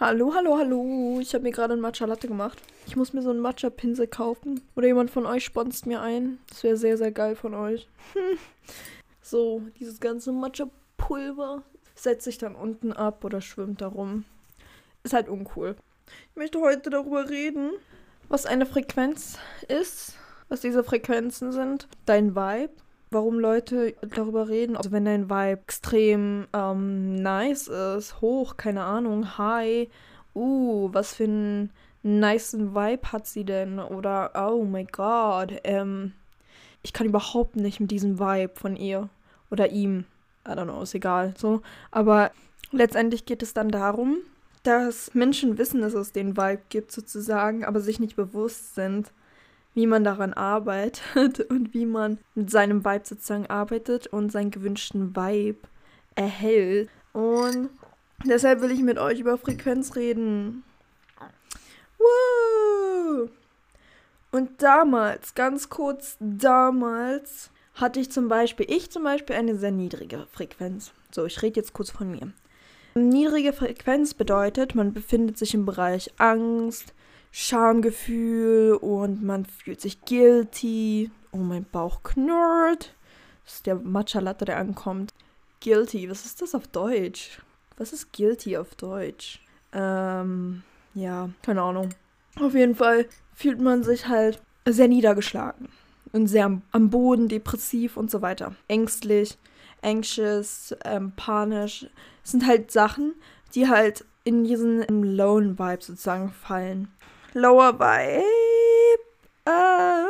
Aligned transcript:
Hallo, 0.00 0.34
hallo, 0.34 0.58
hallo. 0.58 1.20
Ich 1.20 1.34
habe 1.34 1.44
mir 1.44 1.52
gerade 1.52 1.74
einen 1.74 1.80
Matcha 1.80 2.04
Latte 2.04 2.26
gemacht. 2.26 2.60
Ich 2.84 2.96
muss 2.96 3.12
mir 3.12 3.22
so 3.22 3.30
einen 3.30 3.38
Matcha 3.38 3.70
Pinsel 3.70 4.08
kaufen. 4.08 4.60
Oder 4.74 4.88
jemand 4.88 5.12
von 5.12 5.24
euch 5.24 5.44
sponst 5.44 5.86
mir 5.86 6.00
ein. 6.00 6.40
Das 6.48 6.64
wäre 6.64 6.76
sehr, 6.76 6.98
sehr 6.98 7.12
geil 7.12 7.36
von 7.36 7.54
euch. 7.54 7.86
so, 9.22 9.62
dieses 9.78 10.00
ganze 10.00 10.32
Matcha 10.32 10.66
Pulver 10.96 11.62
setzt 11.94 12.24
sich 12.24 12.38
dann 12.38 12.56
unten 12.56 12.92
ab 12.92 13.22
oder 13.22 13.40
schwimmt 13.40 13.82
da 13.82 13.86
rum. 13.86 14.24
Ist 15.04 15.14
halt 15.14 15.28
uncool. 15.28 15.76
Ich 16.30 16.36
möchte 16.36 16.58
heute 16.58 16.90
darüber 16.90 17.30
reden, 17.30 17.70
was 18.28 18.46
eine 18.46 18.66
Frequenz 18.66 19.38
ist, 19.68 20.16
was 20.48 20.60
diese 20.60 20.82
Frequenzen 20.82 21.52
sind, 21.52 21.86
dein 22.04 22.34
Vibe, 22.34 22.74
warum 23.14 23.38
Leute 23.38 23.94
darüber 24.02 24.48
reden. 24.48 24.76
Also 24.76 24.92
wenn 24.92 25.04
dein 25.04 25.30
Vibe 25.30 25.60
extrem 25.62 26.46
ähm, 26.52 27.14
nice 27.16 27.68
ist, 27.68 28.20
hoch, 28.20 28.56
keine 28.56 28.82
Ahnung, 28.82 29.38
high, 29.38 29.88
uh, 30.34 30.90
was 30.92 31.14
für 31.14 31.24
einen 31.24 31.70
niceen 32.02 32.74
Vibe 32.74 33.12
hat 33.12 33.26
sie 33.26 33.44
denn? 33.44 33.78
Oder 33.78 34.32
oh 34.34 34.64
my 34.64 34.84
god, 34.84 35.54
ähm, 35.64 36.12
ich 36.82 36.92
kann 36.92 37.06
überhaupt 37.06 37.56
nicht 37.56 37.80
mit 37.80 37.90
diesem 37.90 38.18
Vibe 38.18 38.52
von 38.54 38.76
ihr 38.76 39.08
oder 39.50 39.70
ihm. 39.70 40.04
I 40.46 40.50
don't 40.50 40.64
know, 40.64 40.82
ist 40.82 40.94
egal. 40.94 41.32
So. 41.38 41.62
Aber 41.90 42.30
letztendlich 42.70 43.24
geht 43.24 43.42
es 43.42 43.54
dann 43.54 43.70
darum, 43.70 44.18
dass 44.62 45.14
Menschen 45.14 45.56
wissen, 45.56 45.80
dass 45.80 45.94
es 45.94 46.12
den 46.12 46.36
Vibe 46.36 46.62
gibt, 46.68 46.92
sozusagen, 46.92 47.64
aber 47.64 47.80
sich 47.80 48.00
nicht 48.00 48.16
bewusst 48.16 48.74
sind, 48.74 49.12
wie 49.74 49.86
man 49.86 50.04
daran 50.04 50.32
arbeitet 50.32 51.40
und 51.50 51.74
wie 51.74 51.86
man 51.86 52.18
mit 52.34 52.50
seinem 52.50 52.84
Vibe 52.84 53.04
sozusagen 53.04 53.46
arbeitet 53.46 54.06
und 54.06 54.32
seinen 54.32 54.50
gewünschten 54.50 55.14
Vibe 55.14 55.68
erhält. 56.14 56.88
Und 57.12 57.70
deshalb 58.24 58.60
will 58.60 58.70
ich 58.70 58.80
mit 58.80 58.98
euch 58.98 59.20
über 59.20 59.36
Frequenz 59.38 59.96
reden. 59.96 60.64
Woo! 61.98 63.28
Und 64.30 64.62
damals, 64.62 65.34
ganz 65.34 65.68
kurz 65.68 66.16
damals, 66.18 67.50
hatte 67.74 68.00
ich 68.00 68.10
zum 68.10 68.28
Beispiel, 68.28 68.66
ich 68.68 68.90
zum 68.90 69.04
Beispiel 69.04 69.36
eine 69.36 69.56
sehr 69.56 69.70
niedrige 69.70 70.26
Frequenz. 70.32 70.92
So, 71.12 71.24
ich 71.24 71.40
rede 71.42 71.60
jetzt 71.60 71.72
kurz 71.72 71.90
von 71.90 72.10
mir. 72.10 72.32
Niedrige 72.96 73.52
Frequenz 73.52 74.14
bedeutet, 74.14 74.74
man 74.74 74.92
befindet 74.92 75.36
sich 75.38 75.54
im 75.54 75.66
Bereich 75.66 76.12
Angst, 76.18 76.94
Schamgefühl 77.36 78.74
und 78.74 79.24
man 79.24 79.44
fühlt 79.44 79.80
sich 79.80 80.04
guilty. 80.04 81.10
Oh, 81.32 81.38
mein 81.38 81.64
Bauch 81.64 82.04
knurrt. 82.04 82.94
Das 83.44 83.54
ist 83.54 83.66
der 83.66 83.74
Matcha 83.74 84.20
Latte, 84.20 84.44
der 84.44 84.56
ankommt. 84.56 85.12
Guilty, 85.60 86.08
was 86.08 86.24
ist 86.24 86.42
das 86.42 86.54
auf 86.54 86.68
Deutsch? 86.68 87.42
Was 87.76 87.92
ist 87.92 88.12
guilty 88.12 88.56
auf 88.56 88.76
Deutsch? 88.76 89.44
Ähm, 89.72 90.62
ja, 90.94 91.28
keine 91.42 91.62
Ahnung. 91.62 91.88
Auf 92.38 92.54
jeden 92.54 92.76
Fall 92.76 93.08
fühlt 93.34 93.60
man 93.60 93.82
sich 93.82 94.06
halt 94.06 94.40
sehr 94.64 94.86
niedergeschlagen 94.86 95.70
und 96.12 96.28
sehr 96.28 96.60
am, 96.70 96.90
Boden, 96.90 97.26
depressiv 97.26 97.96
und 97.96 98.12
so 98.12 98.22
weiter. 98.22 98.54
Ängstlich, 98.68 99.38
anxious, 99.82 100.72
ähm, 100.84 101.12
panisch. 101.16 101.88
Das 102.22 102.30
sind 102.30 102.46
halt 102.46 102.70
Sachen, 102.70 103.16
die 103.56 103.68
halt 103.68 104.04
in 104.22 104.44
diesen 104.44 104.84
Lone 105.16 105.58
Vibe 105.58 105.82
sozusagen 105.82 106.30
fallen. 106.30 106.86
Lower 107.36 107.80
Vibe. 107.80 108.24
Äh, 109.44 110.04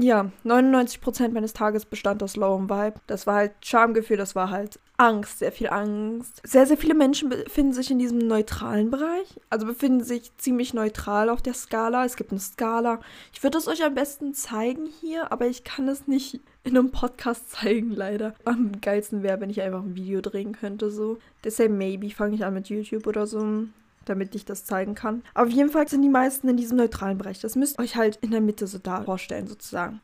ja, 0.00 0.30
99% 0.42 1.28
meines 1.32 1.52
Tages 1.52 1.84
bestand 1.84 2.22
aus 2.22 2.34
Lower 2.34 2.62
Vibe. 2.62 2.94
Das 3.06 3.26
war 3.26 3.34
halt 3.34 3.52
Schamgefühl, 3.62 4.16
das 4.16 4.34
war 4.34 4.48
halt 4.48 4.80
Angst, 4.96 5.40
sehr 5.40 5.52
viel 5.52 5.68
Angst. 5.68 6.40
Sehr, 6.44 6.66
sehr 6.66 6.78
viele 6.78 6.94
Menschen 6.94 7.28
befinden 7.28 7.74
sich 7.74 7.90
in 7.90 7.98
diesem 7.98 8.18
neutralen 8.18 8.90
Bereich. 8.90 9.38
Also 9.50 9.66
befinden 9.66 10.02
sich 10.02 10.34
ziemlich 10.38 10.72
neutral 10.72 11.28
auf 11.28 11.42
der 11.42 11.52
Skala. 11.52 12.06
Es 12.06 12.16
gibt 12.16 12.30
eine 12.30 12.40
Skala. 12.40 13.00
Ich 13.34 13.42
würde 13.42 13.58
es 13.58 13.68
euch 13.68 13.84
am 13.84 13.94
besten 13.94 14.32
zeigen 14.32 14.86
hier, 15.02 15.30
aber 15.30 15.46
ich 15.46 15.62
kann 15.62 15.88
es 15.88 16.06
nicht 16.06 16.40
in 16.64 16.76
einem 16.76 16.90
Podcast 16.90 17.50
zeigen, 17.52 17.90
leider. 17.90 18.34
Am 18.46 18.80
geilsten 18.80 19.22
wäre, 19.22 19.42
wenn 19.42 19.50
ich 19.50 19.60
einfach 19.60 19.82
ein 19.82 19.94
Video 19.94 20.22
drehen 20.22 20.52
könnte, 20.52 20.90
so. 20.90 21.18
Deshalb 21.44 21.70
maybe 21.70 22.08
fange 22.08 22.34
ich 22.34 22.46
an 22.46 22.54
mit 22.54 22.70
YouTube 22.70 23.06
oder 23.06 23.26
so 23.26 23.68
damit 24.08 24.34
ich 24.34 24.44
das 24.44 24.64
zeigen 24.64 24.94
kann. 24.94 25.22
Auf 25.34 25.48
jeden 25.48 25.70
Fall 25.70 25.88
sind 25.88 26.02
die 26.02 26.08
meisten 26.08 26.48
in 26.48 26.56
diesem 26.56 26.76
neutralen 26.78 27.18
Bereich. 27.18 27.40
Das 27.40 27.56
müsst 27.56 27.78
ihr 27.78 27.82
euch 27.82 27.96
halt 27.96 28.16
in 28.22 28.30
der 28.30 28.40
Mitte 28.40 28.66
so 28.66 28.78
da 28.78 29.02
vorstellen, 29.02 29.46
sozusagen 29.46 30.00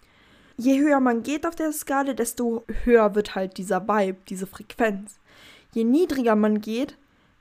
je 0.56 0.78
höher 0.78 1.00
man 1.00 1.22
geht 1.22 1.47
auf 1.47 1.54
der 1.54 1.72
Skala, 1.72 2.12
desto 2.12 2.64
höher 2.84 3.14
wird 3.14 3.34
halt 3.34 3.59
dieser 3.59 3.87
Vibe, 3.88 4.19
diese 4.28 4.47
Frequenz. 4.47 5.19
Je 5.72 5.84
niedriger 5.84 6.37
man 6.37 6.60
geht, 6.60 6.97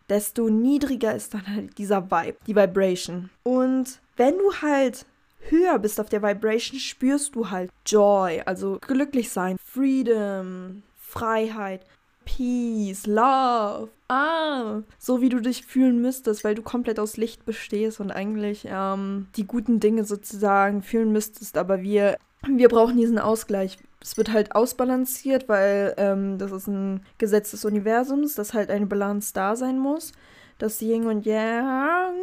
desto 0.10 0.50
niedriger 0.50 1.16
ist 1.16 1.34
dann 1.34 1.48
halt 1.48 1.78
dieser 1.78 2.10
Vibe, 2.10 2.38
die 2.48 2.56
Vibration. 2.56 3.30
Und 3.44 4.00
wenn 4.18 4.38
du 4.38 4.54
halt 4.62 5.06
höher 5.50 5.78
bist 5.80 6.00
auf 6.00 6.10
der 6.10 6.24
Vibration, 6.24 6.80
spürst 6.80 7.36
du 7.36 7.50
halt 7.50 7.72
Joy, 7.86 8.42
also 8.46 8.80
glücklich 8.82 9.30
sein, 9.30 9.58
Freedom, 9.64 10.84
Freiheit, 10.98 11.86
Peace, 12.26 13.06
Love. 13.06 13.90
Ah, 14.08 14.82
so 15.00 15.22
wie 15.22 15.30
du 15.30 15.40
dich 15.40 15.66
fühlen 15.66 16.02
müsstest, 16.02 16.44
weil 16.44 16.56
du 16.56 16.62
komplett 16.62 17.00
aus 17.00 17.18
Licht 17.18 17.46
bestehst 17.46 18.00
und 18.00 18.12
eigentlich 18.12 18.68
ähm, 18.70 19.28
die 19.36 19.46
guten 19.46 19.80
Dinge 19.80 20.04
sozusagen 20.04 20.82
fühlen 20.82 21.12
müsstest, 21.12 21.58
aber 21.58 21.82
wir 21.82 22.18
wir 22.48 22.68
brauchen 22.68 22.98
diesen 22.98 23.20
Ausgleich. 23.20 23.78
Es 24.02 24.18
wird 24.18 24.34
halt 24.34 24.54
ausbalanciert, 24.54 25.48
weil 25.48 25.94
ähm, 25.98 26.38
das 26.38 26.52
ist 26.52 26.68
ein 26.68 27.02
Gesetz 27.18 27.52
des 27.52 27.64
Universums, 27.64 28.36
dass 28.36 28.54
halt 28.54 28.70
eine 28.70 28.86
Balance 28.86 29.32
da 29.34 29.56
sein 29.56 29.80
muss. 29.80 30.12
Das 30.58 30.82
Yin 30.82 31.08
und 31.08 31.26
Yang, 31.26 32.16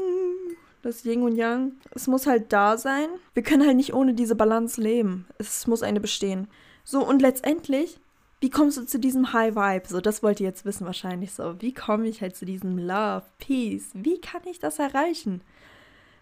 das 0.83 1.05
Yin 1.05 1.23
und 1.23 1.37
Yang, 1.37 1.73
es 1.95 2.07
muss 2.07 2.27
halt 2.27 2.53
da 2.53 2.77
sein. 2.77 3.09
Wir 3.33 3.43
können 3.43 3.67
halt 3.67 3.77
nicht 3.77 3.95
ohne 3.95 4.13
diese 4.13 4.35
Balance 4.35 4.81
leben. 4.81 5.27
Es 5.39 5.67
muss 5.67 5.83
eine 5.83 6.01
bestehen. 6.01 6.49
So, 6.85 7.07
und 7.07 7.23
letztendlich, 7.23 7.99
wie 8.41 8.51
kommst 8.51 8.79
du 8.79 8.87
zu 8.87 8.99
diesem 8.99 9.33
High 9.33 9.55
Vibe? 9.55 9.87
So, 9.87 10.01
das 10.01 10.23
wollt 10.23 10.41
ihr 10.41 10.47
jetzt 10.47 10.65
wissen 10.65 10.87
wahrscheinlich 10.87 11.33
so. 11.33 11.61
Wie 11.61 11.75
komme 11.75 12.09
ich 12.09 12.23
halt 12.23 12.37
zu 12.37 12.47
diesem 12.47 12.79
Love, 12.79 13.25
Peace? 13.39 13.91
Wie 13.93 14.19
kann 14.21 14.43
ich 14.47 14.59
das 14.59 14.79
erreichen? 14.79 15.43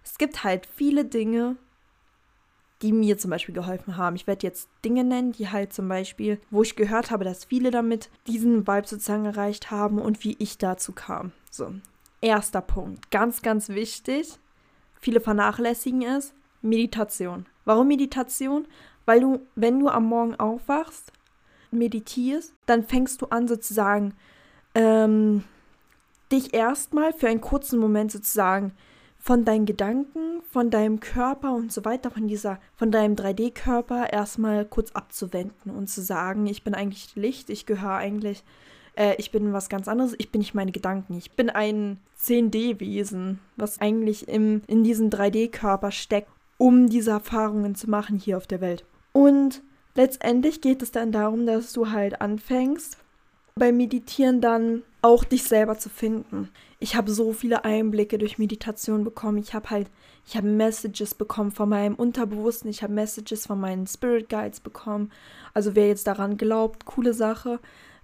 Es 0.04 0.18
gibt 0.18 0.42
halt 0.42 0.66
viele 0.66 1.04
Dinge, 1.04 1.56
die 2.82 2.92
mir 2.92 3.18
zum 3.18 3.30
Beispiel 3.30 3.54
geholfen 3.54 3.96
haben. 3.96 4.16
Ich 4.16 4.26
werde 4.26 4.46
jetzt 4.46 4.68
Dinge 4.84 5.04
nennen, 5.04 5.32
die 5.32 5.48
halt 5.48 5.72
zum 5.72 5.88
Beispiel, 5.88 6.40
wo 6.50 6.62
ich 6.62 6.76
gehört 6.76 7.10
habe, 7.10 7.24
dass 7.24 7.44
viele 7.44 7.70
damit 7.70 8.10
diesen 8.26 8.66
Vibe 8.66 8.86
sozusagen 8.86 9.24
erreicht 9.24 9.70
haben 9.70 9.98
und 9.98 10.24
wie 10.24 10.36
ich 10.38 10.58
dazu 10.58 10.92
kam. 10.92 11.32
So, 11.50 11.72
erster 12.20 12.60
Punkt, 12.60 13.10
ganz, 13.10 13.42
ganz 13.42 13.68
wichtig, 13.68 14.38
viele 15.00 15.20
vernachlässigen 15.20 16.02
es, 16.02 16.34
Meditation. 16.62 17.46
Warum 17.64 17.88
Meditation? 17.88 18.66
Weil 19.06 19.20
du, 19.20 19.40
wenn 19.54 19.80
du 19.80 19.88
am 19.88 20.06
Morgen 20.06 20.34
aufwachst, 20.36 21.12
meditierst, 21.70 22.54
dann 22.66 22.84
fängst 22.84 23.22
du 23.22 23.26
an 23.26 23.48
sozusagen, 23.48 24.14
ähm, 24.74 25.44
dich 26.30 26.54
erstmal 26.54 27.12
für 27.12 27.28
einen 27.28 27.40
kurzen 27.40 27.78
Moment 27.78 28.12
sozusagen 28.12 28.72
von 29.18 29.44
deinen 29.44 29.66
Gedanken, 29.66 30.42
von 30.50 30.70
deinem 30.70 31.00
Körper 31.00 31.52
und 31.54 31.72
so 31.72 31.84
weiter, 31.84 32.10
von 32.10 32.28
dieser, 32.28 32.58
von 32.76 32.90
deinem 32.90 33.14
3D-Körper 33.14 34.12
erstmal 34.12 34.64
kurz 34.64 34.92
abzuwenden 34.92 35.72
und 35.72 35.88
zu 35.88 36.02
sagen, 36.02 36.46
ich 36.46 36.64
bin 36.64 36.74
eigentlich 36.74 37.14
Licht, 37.16 37.50
ich 37.50 37.66
gehöre 37.66 37.96
eigentlich, 37.96 38.44
äh, 38.94 39.14
ich 39.18 39.30
bin 39.30 39.52
was 39.52 39.68
ganz 39.68 39.88
anderes, 39.88 40.14
ich 40.18 40.30
bin 40.30 40.38
nicht 40.40 40.54
meine 40.54 40.72
Gedanken, 40.72 41.16
ich 41.16 41.32
bin 41.32 41.50
ein 41.50 41.98
10D-Wesen, 42.20 43.40
was 43.56 43.80
eigentlich 43.80 44.28
im, 44.28 44.62
in 44.66 44.84
diesem 44.84 45.10
3D-Körper 45.10 45.90
steckt, 45.90 46.30
um 46.56 46.88
diese 46.88 47.10
Erfahrungen 47.10 47.74
zu 47.74 47.90
machen 47.90 48.18
hier 48.18 48.36
auf 48.36 48.46
der 48.46 48.60
Welt. 48.60 48.84
Und 49.12 49.62
letztendlich 49.98 50.60
geht 50.60 50.80
es 50.80 50.92
dann 50.92 51.12
darum, 51.12 51.44
dass 51.44 51.72
du 51.72 51.90
halt 51.90 52.20
anfängst, 52.20 52.96
beim 53.56 53.76
Meditieren 53.76 54.40
dann 54.40 54.84
auch 55.02 55.24
dich 55.24 55.42
selber 55.42 55.76
zu 55.76 55.88
finden. 55.88 56.48
Ich 56.78 56.94
habe 56.94 57.10
so 57.10 57.32
viele 57.32 57.64
Einblicke 57.64 58.16
durch 58.16 58.38
Meditation 58.38 59.02
bekommen. 59.02 59.38
Ich 59.38 59.54
habe 59.54 59.70
halt, 59.70 59.90
ich 60.24 60.36
habe 60.36 60.46
Messages 60.46 61.14
bekommen 61.14 61.50
von 61.50 61.68
meinem 61.68 61.96
Unterbewussten. 61.96 62.70
Ich 62.70 62.84
habe 62.84 62.92
Messages 62.92 63.46
von 63.46 63.60
meinen 63.60 63.88
Spirit 63.88 64.28
Guides 64.28 64.60
bekommen. 64.60 65.10
Also 65.54 65.74
wer 65.74 65.88
jetzt 65.88 66.06
daran 66.06 66.36
glaubt, 66.36 66.84
coole 66.84 67.12
Sache, 67.12 67.58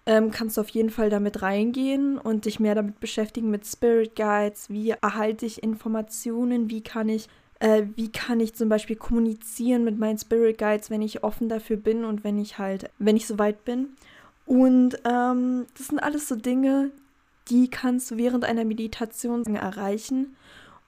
ähm, 0.06 0.32
kannst 0.32 0.56
du 0.56 0.62
auf 0.62 0.68
jeden 0.70 0.90
Fall 0.90 1.10
damit 1.10 1.42
reingehen 1.42 2.18
und 2.18 2.44
dich 2.46 2.58
mehr 2.58 2.74
damit 2.74 2.98
beschäftigen 2.98 3.50
mit 3.50 3.64
Spirit 3.66 4.16
Guides. 4.16 4.68
Wie 4.68 4.90
erhalte 4.90 5.46
ich 5.46 5.62
Informationen? 5.62 6.70
Wie 6.70 6.82
kann 6.82 7.08
ich 7.08 7.28
äh, 7.60 7.84
wie 7.96 8.10
kann 8.10 8.40
ich 8.40 8.54
zum 8.54 8.68
Beispiel 8.68 8.96
kommunizieren 8.96 9.84
mit 9.84 9.98
meinen 9.98 10.18
Spirit 10.18 10.58
Guides, 10.58 10.90
wenn 10.90 11.02
ich 11.02 11.24
offen 11.24 11.48
dafür 11.48 11.76
bin 11.76 12.04
und 12.04 12.24
wenn 12.24 12.38
ich 12.38 12.58
halt, 12.58 12.90
wenn 12.98 13.16
ich 13.16 13.26
soweit 13.26 13.64
bin. 13.64 13.88
Und 14.46 14.98
ähm, 15.04 15.66
das 15.76 15.88
sind 15.88 16.00
alles 16.00 16.28
so 16.28 16.36
Dinge, 16.36 16.90
die 17.48 17.68
kannst 17.68 18.10
du 18.10 18.16
während 18.16 18.44
einer 18.44 18.64
Meditation 18.64 19.44
erreichen. 19.54 20.36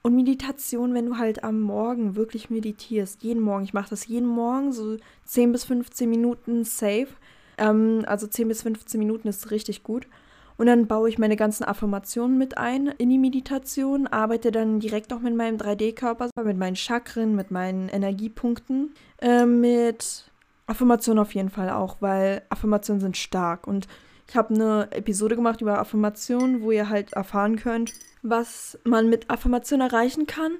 Und 0.01 0.15
Meditation, 0.15 0.93
wenn 0.93 1.07
du 1.07 1.17
halt 1.17 1.43
am 1.43 1.59
Morgen 1.59 2.15
wirklich 2.15 2.49
meditierst, 2.49 3.23
jeden 3.23 3.41
Morgen, 3.41 3.63
ich 3.63 3.73
mache 3.73 3.89
das 3.89 4.07
jeden 4.07 4.27
Morgen, 4.27 4.71
so 4.71 4.97
10 5.25 5.51
bis 5.51 5.65
15 5.65 6.09
Minuten 6.09 6.63
safe. 6.63 7.09
Ähm, 7.57 8.03
also 8.07 8.27
10 8.27 8.47
bis 8.47 8.61
15 8.61 8.99
Minuten 8.99 9.27
ist 9.27 9.51
richtig 9.51 9.83
gut. 9.83 10.07
Und 10.57 10.65
dann 10.65 10.87
baue 10.87 11.07
ich 11.07 11.19
meine 11.19 11.35
ganzen 11.35 11.63
Affirmationen 11.63 12.37
mit 12.37 12.57
ein 12.57 12.87
in 12.87 13.09
die 13.09 13.19
Meditation, 13.19 14.07
arbeite 14.07 14.51
dann 14.51 14.79
direkt 14.79 15.13
auch 15.13 15.19
mit 15.19 15.35
meinem 15.35 15.57
3D-Körper, 15.57 16.29
mit 16.43 16.57
meinen 16.57 16.75
Chakren, 16.75 17.35
mit 17.35 17.51
meinen 17.51 17.89
Energiepunkten, 17.89 18.93
äh, 19.21 19.45
mit 19.45 20.31
Affirmationen 20.65 21.21
auf 21.21 21.35
jeden 21.35 21.49
Fall 21.49 21.69
auch, 21.69 21.97
weil 21.99 22.41
Affirmationen 22.49 22.99
sind 22.99 23.17
stark. 23.17 23.67
Und 23.67 23.87
ich 24.27 24.35
habe 24.35 24.53
eine 24.53 24.87
Episode 24.91 25.35
gemacht 25.35 25.61
über 25.61 25.79
Affirmationen, 25.79 26.61
wo 26.61 26.71
ihr 26.71 26.89
halt 26.89 27.13
erfahren 27.13 27.55
könnt, 27.55 27.93
was 28.23 28.79
man 28.83 29.09
mit 29.09 29.29
Affirmationen 29.29 29.87
erreichen 29.87 30.25
kann. 30.25 30.57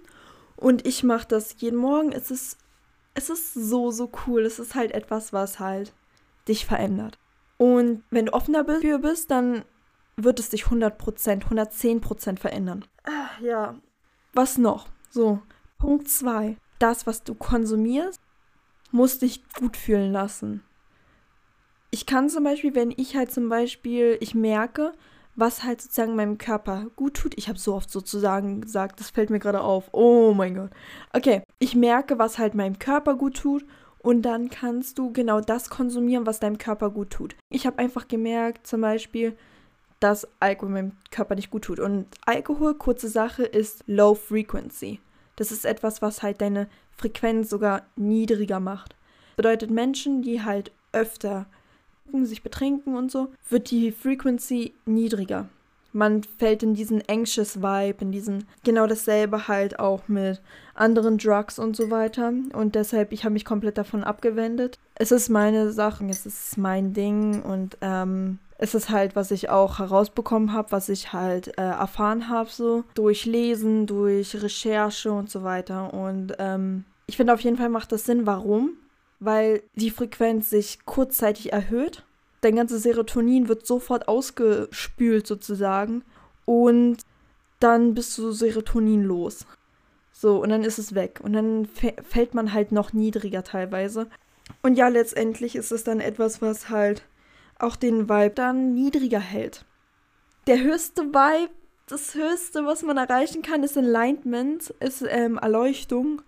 Und 0.56 0.88
ich 0.88 1.04
mache 1.04 1.28
das 1.28 1.56
jeden 1.60 1.78
Morgen. 1.78 2.12
Es 2.12 2.30
ist, 2.32 2.58
es 3.16 3.30
ist 3.30 3.54
so, 3.56 3.90
so 3.92 4.12
cool. 4.26 4.44
Es 4.44 4.60
ist 4.60 4.76
halt 4.76 4.92
etwas, 4.92 5.34
was 5.34 5.60
halt 5.60 5.94
dich 6.48 6.66
verändert. 6.66 7.18
Und 7.58 8.04
wenn 8.12 8.28
du 8.28 8.34
offener 8.34 8.64
dafür 8.64 9.00
bist, 9.00 9.32
dann 9.32 9.64
wird 10.18 10.40
es 10.40 10.50
dich 10.50 10.66
100%, 10.66 11.44
110% 11.44 12.40
verändern. 12.40 12.86
Ah, 13.04 13.30
ja. 13.42 13.76
Was 14.34 14.58
noch? 14.58 14.88
So, 15.10 15.42
Punkt 15.78 16.10
2. 16.10 16.58
Das, 16.80 17.08
was 17.08 17.24
du 17.24 17.34
konsumierst, 17.36 18.20
muss 18.92 19.20
dich 19.20 19.44
gut 19.54 19.78
fühlen 19.78 20.12
lassen. 20.12 20.64
Ich 21.92 22.06
kann 22.06 22.30
zum 22.30 22.44
Beispiel, 22.44 22.76
wenn 22.76 22.92
ich 22.96 23.16
halt 23.16 23.32
zum 23.32 23.50
Beispiel, 23.50 24.18
ich 24.20 24.36
merke, 24.36 24.94
was 25.36 25.64
halt 25.64 25.82
sozusagen 25.82 26.16
meinem 26.16 26.38
Körper 26.38 26.88
gut 26.96 27.14
tut. 27.14 27.38
Ich 27.38 27.48
habe 27.48 27.60
so 27.60 27.76
oft 27.76 27.90
sozusagen 27.90 28.62
gesagt, 28.62 29.00
das 29.00 29.12
fällt 29.12 29.30
mir 29.30 29.40
gerade 29.40 29.62
auf. 29.62 29.90
Oh 29.94 30.34
mein 30.34 30.56
Gott. 30.56 30.72
Okay, 31.14 31.44
ich 31.60 31.76
merke, 31.76 32.18
was 32.18 32.40
halt 32.40 32.56
meinem 32.56 32.80
Körper 32.80 33.16
gut 33.16 33.38
tut 33.38 33.64
und 34.00 34.24
dann 34.24 34.50
kannst 34.50 34.98
du 34.98 35.14
genau 35.14 35.40
das 35.40 35.70
konsumieren, 35.70 36.26
was 36.26 36.40
deinem 36.40 36.58
Körper 36.58 36.90
gut 36.90 37.12
tut. 37.12 37.36
Ich 37.50 37.68
habe 37.68 37.78
einfach 37.78 38.08
gemerkt, 38.08 38.66
zum 38.66 38.82
Beispiel, 38.82 39.38
dass 40.00 40.28
Alkohol 40.40 40.74
meinem 40.74 40.92
Körper 41.12 41.36
nicht 41.36 41.50
gut 41.50 41.64
tut. 41.64 41.80
Und 41.80 42.08
Alkohol, 42.26 42.76
kurze 42.76 43.08
Sache, 43.08 43.44
ist 43.44 43.84
Low 43.88 44.16
Frequency. 44.16 45.00
Das 45.36 45.52
ist 45.52 45.66
etwas, 45.66 46.02
was 46.02 46.24
halt 46.24 46.42
deine 46.42 46.68
Frequenz 46.96 47.50
sogar 47.50 47.84
niedriger 47.96 48.60
macht. 48.60 48.96
Bedeutet 49.36 49.70
Menschen, 49.70 50.22
die 50.22 50.42
halt 50.44 50.72
öfter 50.92 51.46
sich 52.24 52.42
betrinken 52.42 52.96
und 52.96 53.12
so, 53.12 53.30
wird 53.50 53.70
die 53.70 53.92
Frequency 53.92 54.74
niedriger. 54.86 55.50
Man 55.94 56.24
fällt 56.24 56.64
in 56.64 56.74
diesen 56.74 57.02
anxious 57.08 57.62
Vibe, 57.62 57.98
in 58.02 58.12
diesen 58.12 58.46
genau 58.64 58.88
dasselbe 58.88 59.48
halt 59.48 59.80
auch 59.80 60.08
mit 60.08 60.42
anderen 60.74 61.18
Drugs 61.18 61.60
und 61.60 61.76
so 61.76 61.90
weiter. 61.90 62.34
Und 62.54 62.76
deshalb, 62.76 63.12
ich 63.12 63.24
habe 63.24 63.34
mich 63.34 63.46
komplett 63.46 63.78
davon 63.78 64.04
abgewendet. 64.04 64.80
Es 64.96 65.12
ist 65.12 65.30
meine 65.30 65.72
Sache, 65.72 66.06
es 66.06 66.26
ist 66.26 66.58
mein 66.58 66.94
Ding 66.94 67.42
und 67.42 67.78
ähm, 67.82 68.40
es 68.58 68.74
ist 68.74 68.90
halt, 68.90 69.16
was 69.16 69.32
ich 69.32 69.50
auch 69.50 69.80
herausbekommen 69.80 70.52
habe, 70.54 70.72
was 70.72 70.90
ich 70.90 71.14
halt 71.14 71.58
äh, 71.58 71.62
erfahren 71.62 72.28
habe, 72.28 72.50
so 72.50 72.84
durch 72.96 73.26
Lesen, 73.26 73.86
durch 73.86 74.42
Recherche 74.42 75.12
und 75.12 75.30
so 75.30 75.44
weiter. 75.44 75.94
Und 75.94 76.34
ähm, 76.40 76.84
ich 77.06 77.18
finde 77.18 77.34
auf 77.34 77.42
jeden 77.42 77.58
Fall 77.58 77.70
macht 77.70 77.92
das 77.92 78.06
Sinn. 78.06 78.26
Warum? 78.26 78.74
Weil 79.20 79.62
die 79.76 79.92
Frequenz 79.92 80.50
sich 80.50 80.80
kurzzeitig 80.86 81.54
erhöht. 81.54 82.04
Dein 82.42 82.56
ganzes 82.56 82.84
Serotonin 82.84 83.48
wird 83.48 83.66
sofort 83.66 84.08
ausgespült 84.08 85.28
sozusagen. 85.28 86.04
Und 86.46 86.98
dann 87.60 87.94
bist 87.94 88.18
du 88.18 88.32
Serotonin 88.32 89.04
los. 89.04 89.46
So, 90.12 90.42
und 90.42 90.50
dann 90.50 90.64
ist 90.64 90.80
es 90.80 90.96
weg. 90.96 91.20
Und 91.24 91.34
dann 91.34 91.68
fällt 91.68 92.34
man 92.34 92.54
halt 92.54 92.72
noch 92.72 92.92
niedriger 92.92 93.44
teilweise. 93.44 94.08
Und 94.64 94.76
ja, 94.76 94.88
letztendlich 94.88 95.56
ist 95.56 95.72
es 95.72 95.84
dann 95.84 96.00
etwas, 96.00 96.42
was 96.42 96.70
halt 96.70 97.04
auch 97.60 97.76
den 97.76 98.10
Vibe 98.10 98.36
dann 98.36 98.74
niedriger 98.74 99.20
hält. 99.20 99.66
Der 100.48 100.62
höchste 100.62 101.04
Vibe, 101.14 101.52
das 101.88 102.16
höchste, 102.16 102.66
was 102.66 102.84
man 102.84 102.98
erreichen 102.98 103.42
kann, 103.42 103.64
ist 103.64 103.78
Enlightenment, 103.78 104.74
ist 104.80 105.04
ähm, 105.08 105.38
Erleuchtung. 105.38 106.22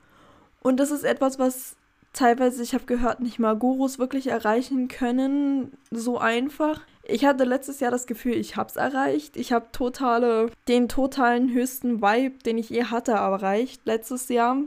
Und 0.61 0.79
das 0.79 0.91
ist 0.91 1.03
etwas, 1.03 1.39
was 1.39 1.75
teilweise, 2.13 2.63
ich 2.63 2.73
habe 2.73 2.85
gehört, 2.85 3.19
nicht 3.19 3.39
mal 3.39 3.55
Gurus 3.55 3.99
wirklich 3.99 4.27
erreichen 4.27 4.87
können, 4.87 5.71
so 5.91 6.17
einfach. 6.17 6.81
Ich 7.03 7.25
hatte 7.25 7.43
letztes 7.43 7.79
Jahr 7.79 7.91
das 7.91 8.07
Gefühl, 8.07 8.33
ich 8.33 8.55
habe 8.55 8.69
es 8.69 8.75
erreicht. 8.75 9.37
Ich 9.37 9.51
habe 9.51 9.67
totale, 9.71 10.51
den 10.67 10.89
totalen 10.89 11.51
höchsten 11.51 12.01
Vibe, 12.01 12.43
den 12.43 12.57
ich 12.57 12.69
je 12.69 12.85
hatte, 12.85 13.13
erreicht 13.13 13.81
letztes 13.85 14.29
Jahr. 14.29 14.57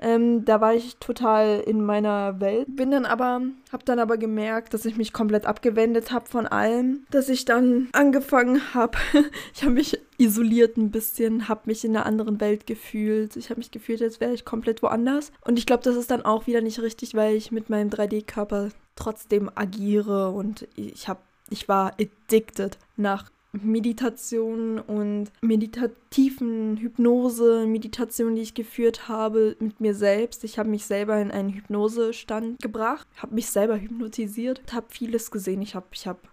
Ähm, 0.00 0.44
da 0.44 0.60
war 0.60 0.74
ich 0.74 0.96
total 0.98 1.60
in 1.60 1.84
meiner 1.84 2.40
Welt. 2.40 2.66
Bin 2.68 2.90
dann 2.90 3.04
aber, 3.04 3.42
hab 3.72 3.84
dann 3.84 3.98
aber 3.98 4.16
gemerkt, 4.16 4.74
dass 4.74 4.84
ich 4.84 4.96
mich 4.96 5.12
komplett 5.12 5.46
abgewendet 5.46 6.12
habe 6.12 6.26
von 6.26 6.46
allem. 6.46 7.04
Dass 7.10 7.28
ich 7.28 7.44
dann 7.44 7.88
angefangen 7.92 8.74
habe, 8.74 8.98
ich 9.54 9.62
habe 9.62 9.72
mich 9.72 10.00
isoliert 10.18 10.76
ein 10.76 10.90
bisschen, 10.90 11.48
habe 11.48 11.62
mich 11.66 11.84
in 11.84 11.96
einer 11.96 12.06
anderen 12.06 12.40
Welt 12.40 12.66
gefühlt. 12.66 13.36
Ich 13.36 13.50
habe 13.50 13.58
mich 13.58 13.70
gefühlt, 13.70 14.02
als 14.02 14.20
wäre 14.20 14.32
ich 14.32 14.44
komplett 14.44 14.82
woanders. 14.82 15.32
Und 15.44 15.58
ich 15.58 15.66
glaube, 15.66 15.82
das 15.82 15.96
ist 15.96 16.10
dann 16.10 16.24
auch 16.24 16.46
wieder 16.46 16.60
nicht 16.60 16.80
richtig, 16.80 17.14
weil 17.14 17.34
ich 17.34 17.50
mit 17.50 17.70
meinem 17.70 17.88
3D-Körper 17.88 18.68
trotzdem 18.96 19.50
agiere 19.54 20.30
und 20.30 20.66
ich 20.74 21.08
habe, 21.08 21.20
ich 21.50 21.68
war 21.68 21.94
addicted 22.00 22.78
nach 22.96 23.30
Meditation 23.52 24.78
und 24.78 25.30
meditativen 25.40 26.76
Hypnose, 26.76 27.66
Meditation, 27.66 28.34
die 28.36 28.42
ich 28.42 28.54
geführt 28.54 29.08
habe 29.08 29.56
mit 29.58 29.80
mir 29.80 29.94
selbst. 29.94 30.44
Ich 30.44 30.58
habe 30.58 30.68
mich 30.68 30.84
selber 30.84 31.20
in 31.20 31.30
einen 31.30 31.50
Hypnosestand 31.50 32.60
gebracht, 32.60 33.06
habe 33.16 33.34
mich 33.34 33.46
selber 33.46 33.80
hypnotisiert, 33.80 34.60
habe 34.72 34.86
vieles 34.90 35.30
gesehen. 35.30 35.62
Ich 35.62 35.74
habe 35.74 35.86
ich 35.92 36.06
hab 36.06 36.28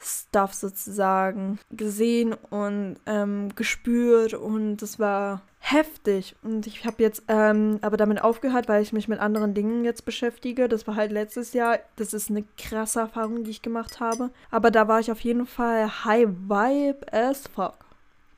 Stuff 0.00 0.54
sozusagen 0.54 1.58
gesehen 1.70 2.34
und 2.50 2.96
ähm, 3.06 3.54
gespürt 3.54 4.34
und 4.34 4.82
es 4.82 4.98
war 4.98 5.42
heftig. 5.58 6.36
Und 6.42 6.66
ich 6.66 6.84
habe 6.84 7.02
jetzt 7.02 7.24
ähm, 7.28 7.78
aber 7.82 7.96
damit 7.96 8.22
aufgehört, 8.22 8.68
weil 8.68 8.82
ich 8.82 8.92
mich 8.92 9.08
mit 9.08 9.18
anderen 9.18 9.54
Dingen 9.54 9.84
jetzt 9.84 10.04
beschäftige. 10.04 10.68
Das 10.68 10.86
war 10.86 10.94
halt 10.94 11.12
letztes 11.12 11.52
Jahr. 11.54 11.78
Das 11.96 12.12
ist 12.12 12.30
eine 12.30 12.44
krasse 12.56 13.00
Erfahrung, 13.00 13.44
die 13.44 13.50
ich 13.50 13.62
gemacht 13.62 13.98
habe. 14.00 14.30
Aber 14.50 14.70
da 14.70 14.86
war 14.86 15.00
ich 15.00 15.10
auf 15.10 15.20
jeden 15.20 15.46
Fall 15.46 16.04
high 16.04 16.28
vibe 16.28 17.12
as 17.12 17.48
fuck. 17.48 17.74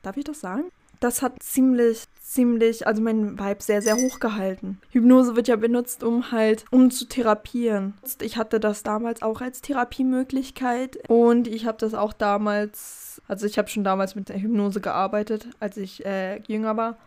Darf 0.01 0.17
ich 0.17 0.23
das 0.23 0.39
sagen? 0.39 0.71
Das 0.99 1.21
hat 1.21 1.41
ziemlich, 1.41 2.03
ziemlich, 2.21 2.85
also 2.85 3.01
mein 3.01 3.39
Vibe 3.39 3.63
sehr, 3.63 3.81
sehr 3.81 3.95
hoch 3.95 4.19
gehalten. 4.19 4.79
Hypnose 4.91 5.35
wird 5.35 5.47
ja 5.47 5.55
benutzt, 5.55 6.03
um 6.03 6.31
halt, 6.31 6.65
um 6.71 6.91
zu 6.91 7.05
therapieren. 7.05 7.93
Ich 8.21 8.37
hatte 8.37 8.59
das 8.59 8.83
damals 8.83 9.21
auch 9.21 9.41
als 9.41 9.61
Therapiemöglichkeit 9.61 10.99
und 11.07 11.47
ich 11.47 11.65
habe 11.65 11.77
das 11.77 11.93
auch 11.93 12.13
damals, 12.13 13.21
also 13.27 13.45
ich 13.45 13.57
habe 13.57 13.69
schon 13.69 13.83
damals 13.83 14.15
mit 14.15 14.29
der 14.29 14.41
Hypnose 14.41 14.81
gearbeitet, 14.81 15.47
als 15.59 15.77
ich 15.77 16.05
äh, 16.05 16.41
jünger 16.47 16.75
war. 16.75 16.97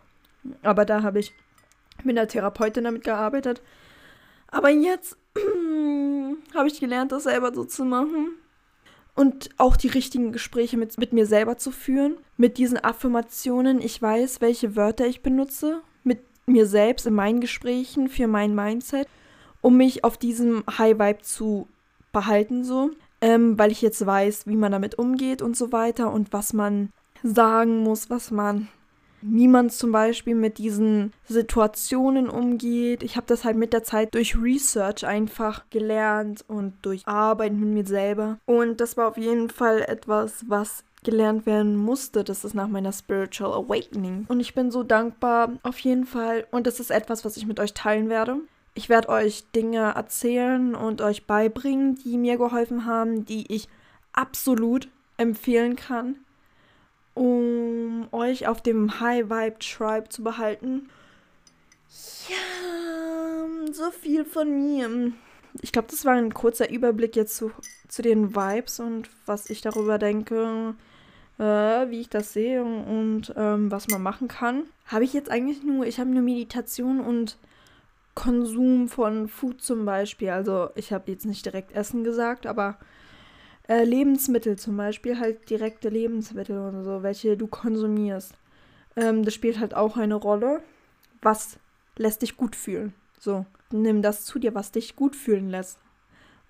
Aber 0.63 0.85
da 0.85 1.03
habe 1.03 1.19
ich 1.19 1.31
mit 2.03 2.17
einer 2.17 2.27
Therapeutin 2.27 2.83
damit 2.83 3.03
gearbeitet. 3.03 3.61
Aber 4.47 4.69
jetzt 4.69 5.17
habe 6.53 6.67
ich 6.67 6.79
gelernt, 6.79 7.11
das 7.11 7.23
selber 7.23 7.53
so 7.53 7.63
zu 7.63 7.85
machen. 7.85 8.35
Und 9.15 9.49
auch 9.57 9.77
die 9.77 9.89
richtigen 9.89 10.31
Gespräche 10.31 10.77
mit, 10.77 10.97
mit 10.97 11.13
mir 11.13 11.25
selber 11.25 11.57
zu 11.57 11.71
führen. 11.71 12.17
Mit 12.37 12.57
diesen 12.57 12.83
Affirmationen. 12.83 13.81
Ich 13.81 14.01
weiß, 14.01 14.41
welche 14.41 14.75
Wörter 14.75 15.05
ich 15.05 15.21
benutze. 15.21 15.81
Mit 16.03 16.19
mir 16.45 16.65
selbst 16.65 17.05
in 17.05 17.13
meinen 17.13 17.39
Gesprächen 17.39 18.09
für 18.09 18.27
mein 18.27 18.55
Mindset. 18.55 19.07
Um 19.61 19.77
mich 19.77 20.03
auf 20.03 20.17
diesem 20.17 20.63
High 20.77 20.97
Vibe 20.97 21.21
zu 21.21 21.67
behalten, 22.11 22.63
so. 22.63 22.91
Ähm, 23.21 23.57
weil 23.57 23.71
ich 23.71 23.81
jetzt 23.81 24.05
weiß, 24.05 24.47
wie 24.47 24.57
man 24.57 24.71
damit 24.71 24.97
umgeht 24.97 25.41
und 25.41 25.55
so 25.55 25.71
weiter. 25.71 26.11
Und 26.11 26.33
was 26.33 26.53
man 26.53 26.89
sagen 27.21 27.79
muss, 27.79 28.09
was 28.09 28.31
man 28.31 28.67
wie 29.23 29.47
man 29.47 29.69
zum 29.69 29.91
Beispiel 29.91 30.35
mit 30.35 30.57
diesen 30.57 31.13
Situationen 31.27 32.29
umgeht. 32.29 33.03
Ich 33.03 33.15
habe 33.15 33.27
das 33.27 33.45
halt 33.45 33.57
mit 33.57 33.73
der 33.73 33.83
Zeit 33.83 34.13
durch 34.13 34.35
Research 34.35 35.05
einfach 35.05 35.63
gelernt 35.69 36.43
und 36.47 36.73
durch 36.81 37.07
Arbeit 37.07 37.53
mit 37.53 37.69
mir 37.69 37.85
selber. 37.85 38.37
Und 38.45 38.81
das 38.81 38.97
war 38.97 39.07
auf 39.07 39.17
jeden 39.17 39.49
Fall 39.49 39.81
etwas, 39.81 40.43
was 40.47 40.83
gelernt 41.03 41.45
werden 41.45 41.75
musste. 41.75 42.23
Das 42.23 42.43
ist 42.43 42.53
nach 42.53 42.67
meiner 42.67 42.91
Spiritual 42.91 43.53
Awakening. 43.53 44.25
Und 44.27 44.39
ich 44.39 44.53
bin 44.53 44.71
so 44.71 44.83
dankbar 44.83 45.53
auf 45.63 45.79
jeden 45.79 46.05
Fall. 46.05 46.45
Und 46.51 46.67
das 46.67 46.79
ist 46.79 46.91
etwas, 46.91 47.23
was 47.23 47.37
ich 47.37 47.45
mit 47.45 47.59
euch 47.59 47.73
teilen 47.73 48.09
werde. 48.09 48.37
Ich 48.75 48.89
werde 48.89 49.09
euch 49.09 49.43
Dinge 49.51 49.93
erzählen 49.95 50.75
und 50.75 51.01
euch 51.01 51.27
beibringen, 51.27 51.95
die 52.03 52.17
mir 52.17 52.37
geholfen 52.37 52.85
haben, 52.85 53.25
die 53.25 53.53
ich 53.53 53.67
absolut 54.13 54.89
empfehlen 55.17 55.75
kann 55.75 56.15
euch 58.13 58.47
auf 58.47 58.61
dem 58.61 58.99
High 58.99 59.29
Vibe 59.29 59.59
Tribe 59.59 60.09
zu 60.09 60.23
behalten. 60.23 60.89
Ja, 62.29 63.73
so 63.73 63.91
viel 63.91 64.25
von 64.25 64.49
mir. 64.49 65.11
Ich 65.61 65.71
glaube, 65.71 65.87
das 65.91 66.05
war 66.05 66.13
ein 66.13 66.33
kurzer 66.33 66.69
Überblick 66.69 67.15
jetzt 67.15 67.35
zu, 67.35 67.51
zu 67.87 68.01
den 68.01 68.35
Vibes 68.35 68.79
und 68.79 69.09
was 69.25 69.49
ich 69.49 69.61
darüber 69.61 69.99
denke, 69.99 70.75
äh, 71.37 71.43
wie 71.43 72.01
ich 72.01 72.09
das 72.09 72.33
sehe 72.33 72.63
und 72.63 73.33
ähm, 73.35 73.71
was 73.71 73.87
man 73.87 74.01
machen 74.01 74.27
kann. 74.27 74.63
Habe 74.85 75.03
ich 75.03 75.13
jetzt 75.13 75.29
eigentlich 75.29 75.63
nur, 75.63 75.85
ich 75.85 75.99
habe 75.99 76.09
nur 76.09 76.23
Meditation 76.23 76.99
und 76.99 77.37
Konsum 78.15 78.87
von 78.87 79.27
Food 79.27 79.61
zum 79.61 79.85
Beispiel. 79.85 80.29
Also 80.29 80.69
ich 80.75 80.93
habe 80.93 81.11
jetzt 81.11 81.25
nicht 81.25 81.45
direkt 81.45 81.71
Essen 81.71 82.03
gesagt, 82.03 82.45
aber 82.45 82.77
Äh, 83.67 83.83
Lebensmittel 83.83 84.57
zum 84.57 84.75
Beispiel, 84.75 85.19
halt 85.19 85.49
direkte 85.49 85.89
Lebensmittel 85.89 86.57
und 86.57 86.83
so, 86.83 87.03
welche 87.03 87.37
du 87.37 87.47
konsumierst. 87.47 88.35
Ähm, 88.95 89.23
das 89.23 89.33
spielt 89.33 89.59
halt 89.59 89.73
auch 89.73 89.97
eine 89.97 90.15
Rolle. 90.15 90.61
Was 91.21 91.57
lässt 91.97 92.21
dich 92.21 92.35
gut 92.35 92.55
fühlen? 92.55 92.93
So, 93.19 93.45
nimm 93.71 94.01
das 94.01 94.25
zu 94.25 94.37
dir, 94.39 94.53
was 94.53 94.71
dich 94.71 94.95
gut 94.95 95.15
fühlen 95.15 95.49
lässt. 95.49 95.79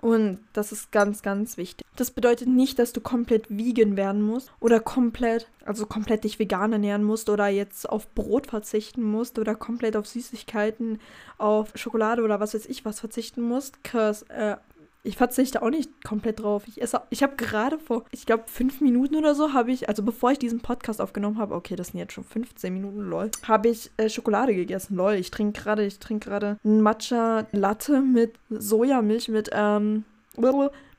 Und 0.03 0.39
das 0.51 0.74
ist 0.74 0.91
ganz, 0.91 1.22
ganz 1.22 1.55
wichtig. 1.55 1.88
Das 1.96 2.12
bedeutet 2.12 2.50
nicht, 2.50 2.77
dass 2.77 2.91
du 2.91 3.00
komplett 3.00 3.46
vegan 3.48 3.96
werden 3.96 4.22
musst 4.22 4.51
oder 4.60 4.82
komplett, 4.82 5.48
also 5.63 5.86
komplett 5.86 6.25
dich 6.25 6.39
vegan 6.39 6.74
ernähren 6.74 7.05
musst 7.05 7.29
oder 7.29 7.48
jetzt 7.48 7.88
auf 7.88 8.13
Brot 8.13 8.48
verzichten 8.48 9.01
musst 9.01 9.39
oder 9.39 9.55
komplett 9.55 9.96
auf 9.96 10.05
Süßigkeiten, 10.05 11.00
auf 11.38 11.72
Schokolade 11.75 12.22
oder 12.24 12.41
was 12.41 12.53
weiß 12.53 12.65
ich 12.65 12.84
was 12.84 13.00
verzichten 13.00 13.43
musst. 13.43 13.82
Cause 13.86 14.25
äh, 14.27 14.58
ich 15.05 15.17
verzichte 15.17 15.62
auch 15.62 15.69
nicht 15.69 16.03
komplett 16.05 16.39
drauf. 16.39 16.63
Ich 16.65 16.81
esse, 16.81 17.01
ich 17.10 17.24
habe 17.24 17.36
gerade 17.36 17.77
vor, 17.77 18.05
ich 18.12 18.25
glaube, 18.25 18.45
fünf 18.48 18.79
Minuten 18.79 19.17
oder 19.17 19.36
so 19.36 19.51
habe 19.51 19.72
ich, 19.72 19.89
also 19.89 20.01
bevor 20.01 20.31
ich 20.31 20.39
diesen 20.39 20.62
Podcast 20.62 21.01
aufgenommen 21.01 21.38
habe, 21.38 21.55
okay, 21.55 21.75
das 21.75 21.88
sind 21.88 22.00
jetzt 22.00 22.13
schon 22.13 22.24
15 22.24 22.74
Minuten, 22.74 23.01
lol, 23.01 23.29
habe 23.45 23.67
ich 23.67 23.91
äh, 23.98 24.10
Schokolade 24.10 24.55
gegessen, 24.55 24.95
lol. 24.95 25.13
Ich 25.15 25.29
trinke 25.29 25.62
gerade, 25.62 25.86
ich 25.86 26.00
trinke 26.00 26.29
gerade 26.29 26.57
Matcha 26.63 27.48
Latte 27.51 28.01
mit 28.01 28.36
Sojamilch, 28.50 29.27
mit, 29.27 29.50
ähm, 29.51 30.05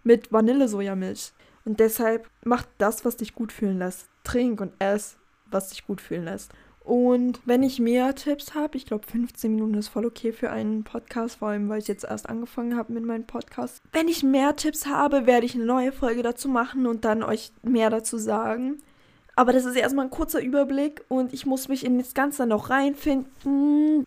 mit 0.02 0.30
Vanille-Sojamilch. 0.30 1.32
Und 1.64 1.80
deshalb 1.80 2.28
mach 2.44 2.66
das, 2.76 3.06
was 3.06 3.16
dich 3.16 3.34
gut 3.34 3.52
fühlen 3.52 3.78
lässt. 3.78 4.10
Trink 4.22 4.60
und 4.60 4.72
ess, 4.80 5.16
was 5.50 5.70
dich 5.70 5.86
gut 5.86 6.02
fühlen 6.02 6.26
lässt. 6.26 6.52
Und 6.84 7.40
wenn 7.46 7.62
ich 7.62 7.80
mehr 7.80 8.14
Tipps 8.14 8.54
habe, 8.54 8.76
ich 8.76 8.84
glaube 8.84 9.06
15 9.06 9.54
Minuten 9.54 9.74
ist 9.74 9.88
voll 9.88 10.04
okay 10.04 10.32
für 10.32 10.50
einen 10.50 10.84
Podcast, 10.84 11.36
vor 11.38 11.48
allem 11.48 11.70
weil 11.70 11.78
ich 11.78 11.88
jetzt 11.88 12.04
erst 12.04 12.28
angefangen 12.28 12.76
habe 12.76 12.92
mit 12.92 13.04
meinem 13.04 13.24
Podcast. 13.24 13.80
Wenn 13.92 14.06
ich 14.06 14.22
mehr 14.22 14.54
Tipps 14.54 14.86
habe, 14.86 15.26
werde 15.26 15.46
ich 15.46 15.54
eine 15.54 15.64
neue 15.64 15.92
Folge 15.92 16.22
dazu 16.22 16.46
machen 16.46 16.86
und 16.86 17.06
dann 17.06 17.22
euch 17.22 17.52
mehr 17.62 17.88
dazu 17.88 18.18
sagen. 18.18 18.82
Aber 19.34 19.54
das 19.54 19.64
ist 19.64 19.76
erstmal 19.76 20.04
ein 20.04 20.10
kurzer 20.10 20.42
Überblick 20.42 21.02
und 21.08 21.32
ich 21.32 21.46
muss 21.46 21.68
mich 21.68 21.86
in 21.86 21.98
das 21.98 22.12
Ganze 22.12 22.46
noch 22.46 22.68
reinfinden. 22.68 24.04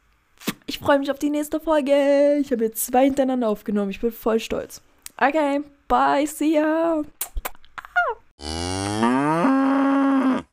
Ich 0.68 0.78
freue 0.78 1.00
mich 1.00 1.10
auf 1.10 1.20
die 1.20 1.32
nächste 1.32 1.60
Folge. 1.60 2.38
Ich 2.40 2.52
habe 2.52 2.66
jetzt 2.66 2.86
zwei 2.86 3.06
hintereinander 3.06 3.50
aufgenommen. 3.50 3.90
Ich 3.90 4.02
bin 4.02 4.12
voll 4.12 4.40
stolz. 4.40 4.84
Okay, 5.18 5.62
bye, 5.88 6.28
see 6.28 6.54
ya. 6.54 7.02